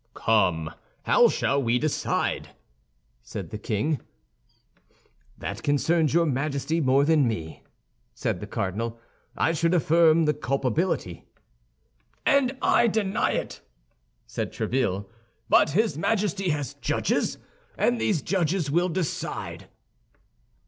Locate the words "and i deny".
12.25-13.33